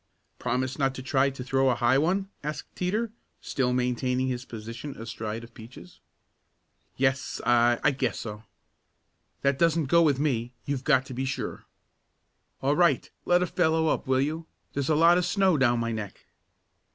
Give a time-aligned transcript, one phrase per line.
[0.39, 4.97] "Promise not to try to throw a high one?" asked Teeter, still maintaining his position
[4.99, 5.99] astride of Peaches.
[6.97, 8.41] "Yes I I guess so."
[9.43, 11.65] "That doesn't go with me; you've got to be sure."
[12.63, 14.47] "All right, let a fellow up, will you?
[14.73, 16.25] There's a lot of snow down my neck."